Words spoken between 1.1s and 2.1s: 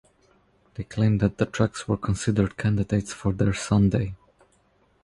that the tracks were